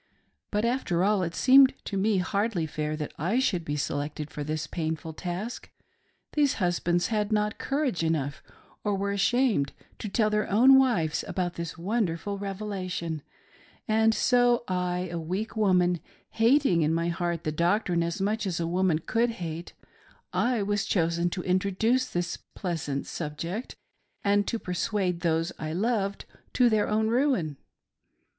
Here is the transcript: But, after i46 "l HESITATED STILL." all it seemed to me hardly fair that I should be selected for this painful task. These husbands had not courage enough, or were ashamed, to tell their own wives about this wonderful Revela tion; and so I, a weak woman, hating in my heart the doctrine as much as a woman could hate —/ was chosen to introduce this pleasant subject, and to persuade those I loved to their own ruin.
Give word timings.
But, 0.49 0.65
after 0.65 0.95
i46 0.95 0.97
"l 0.97 1.01
HESITATED 1.01 1.03
STILL." 1.03 1.13
all 1.15 1.23
it 1.23 1.35
seemed 1.35 1.73
to 1.85 1.95
me 1.97 2.17
hardly 2.17 2.65
fair 2.65 2.95
that 2.97 3.13
I 3.19 3.37
should 3.37 3.63
be 3.63 3.75
selected 3.77 4.31
for 4.31 4.43
this 4.43 4.65
painful 4.65 5.13
task. 5.13 5.69
These 6.33 6.55
husbands 6.55 7.07
had 7.13 7.31
not 7.31 7.59
courage 7.59 8.03
enough, 8.03 8.41
or 8.83 8.95
were 8.95 9.11
ashamed, 9.11 9.73
to 9.99 10.09
tell 10.09 10.31
their 10.31 10.49
own 10.49 10.79
wives 10.79 11.23
about 11.27 11.53
this 11.53 11.77
wonderful 11.77 12.39
Revela 12.39 12.89
tion; 12.89 13.21
and 13.87 14.15
so 14.15 14.63
I, 14.67 15.07
a 15.11 15.19
weak 15.19 15.55
woman, 15.55 15.99
hating 16.31 16.81
in 16.81 16.95
my 16.95 17.09
heart 17.09 17.43
the 17.43 17.51
doctrine 17.51 18.01
as 18.01 18.19
much 18.19 18.47
as 18.47 18.59
a 18.59 18.65
woman 18.65 18.97
could 19.05 19.29
hate 19.29 19.73
—/ 20.33 20.33
was 20.33 20.85
chosen 20.85 21.29
to 21.29 21.43
introduce 21.43 22.07
this 22.07 22.37
pleasant 22.55 23.05
subject, 23.05 23.75
and 24.23 24.47
to 24.47 24.57
persuade 24.57 25.19
those 25.19 25.51
I 25.59 25.73
loved 25.73 26.25
to 26.53 26.69
their 26.71 26.89
own 26.89 27.09
ruin. 27.09 27.57